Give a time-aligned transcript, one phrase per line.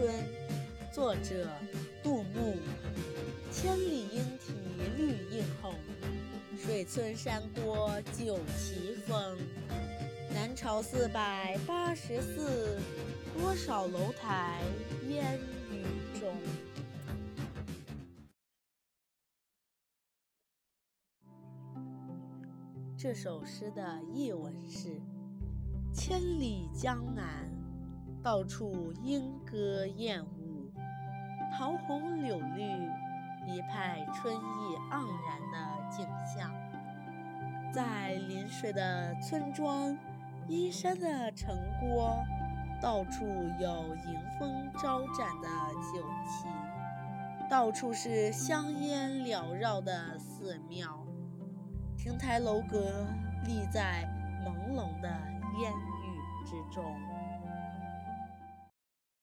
[0.00, 0.10] 春》，
[0.94, 1.46] 作者
[2.02, 2.56] 杜牧。
[3.52, 4.54] 千里莺啼
[4.96, 5.74] 绿映红，
[6.56, 9.36] 水村山郭酒旗风。
[10.32, 12.80] 南朝四百八十寺，
[13.34, 14.62] 多少楼台
[15.10, 15.38] 烟
[15.70, 15.84] 雨
[16.18, 16.34] 中。
[22.96, 24.98] 这首诗的译文是：
[25.92, 27.50] 千里江南，
[28.22, 30.70] 到处莺歌燕舞，
[31.56, 32.62] 桃红柳绿，
[33.46, 36.52] 一派春意盎然的景象。
[37.72, 39.96] 在临水的村庄。
[40.48, 42.24] 依山的城郭，
[42.82, 43.24] 到处
[43.60, 45.48] 有迎风招展的
[45.94, 46.48] 酒旗，
[47.48, 51.06] 到处是香烟缭绕的寺庙，
[51.96, 53.06] 亭台楼阁
[53.44, 54.08] 立在
[54.44, 55.08] 朦胧的
[55.60, 56.84] 烟雨之中。